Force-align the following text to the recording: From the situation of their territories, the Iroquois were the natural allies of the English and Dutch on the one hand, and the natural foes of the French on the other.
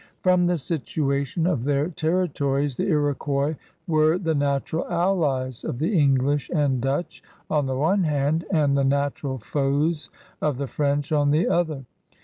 From 0.23 0.47
the 0.47 0.57
situation 0.57 1.45
of 1.45 1.63
their 1.63 1.87
territories, 1.89 2.75
the 2.75 2.87
Iroquois 2.87 3.55
were 3.85 4.17
the 4.17 4.33
natural 4.33 4.89
allies 4.91 5.63
of 5.63 5.77
the 5.77 5.95
English 5.95 6.49
and 6.51 6.81
Dutch 6.81 7.21
on 7.51 7.67
the 7.67 7.77
one 7.77 8.05
hand, 8.05 8.43
and 8.51 8.75
the 8.75 8.83
natural 8.83 9.37
foes 9.37 10.09
of 10.41 10.57
the 10.57 10.65
French 10.65 11.11
on 11.11 11.29
the 11.29 11.47
other. 11.47 11.85